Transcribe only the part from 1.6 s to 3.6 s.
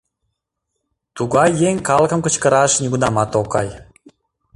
еҥ калыкым кычкыраш нигунамат ок